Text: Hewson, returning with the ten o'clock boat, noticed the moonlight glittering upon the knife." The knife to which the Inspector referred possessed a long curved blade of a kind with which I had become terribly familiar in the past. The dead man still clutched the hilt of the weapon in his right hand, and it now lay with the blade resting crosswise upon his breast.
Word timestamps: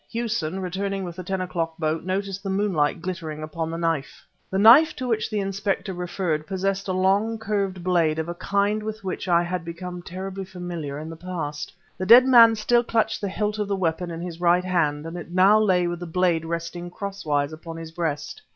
Hewson, 0.09 0.61
returning 0.61 1.03
with 1.03 1.15
the 1.15 1.23
ten 1.23 1.41
o'clock 1.41 1.77
boat, 1.77 2.03
noticed 2.03 2.41
the 2.41 2.49
moonlight 2.49 3.03
glittering 3.03 3.43
upon 3.43 3.69
the 3.69 3.77
knife." 3.77 4.25
The 4.49 4.57
knife 4.57 4.95
to 4.95 5.07
which 5.07 5.29
the 5.29 5.39
Inspector 5.39 5.93
referred 5.93 6.47
possessed 6.47 6.87
a 6.87 6.91
long 6.91 7.37
curved 7.37 7.83
blade 7.83 8.17
of 8.17 8.27
a 8.27 8.33
kind 8.33 8.81
with 8.81 9.03
which 9.03 9.27
I 9.27 9.43
had 9.43 9.63
become 9.63 10.01
terribly 10.01 10.43
familiar 10.45 10.97
in 10.97 11.11
the 11.11 11.15
past. 11.17 11.71
The 11.99 12.07
dead 12.07 12.25
man 12.25 12.55
still 12.55 12.83
clutched 12.83 13.21
the 13.21 13.29
hilt 13.29 13.59
of 13.59 13.67
the 13.67 13.75
weapon 13.75 14.09
in 14.09 14.21
his 14.21 14.41
right 14.41 14.65
hand, 14.65 15.05
and 15.05 15.15
it 15.15 15.29
now 15.29 15.59
lay 15.59 15.85
with 15.85 15.99
the 15.99 16.07
blade 16.07 16.45
resting 16.45 16.89
crosswise 16.89 17.53
upon 17.53 17.77
his 17.77 17.91
breast. 17.91 18.41